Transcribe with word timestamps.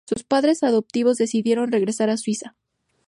Sus 0.09 0.23
padres 0.23 0.63
adoptivos 0.63 1.17
decidieron 1.19 1.71
regresar 1.71 2.09
a 2.09 2.17
Suiza. 2.17 2.55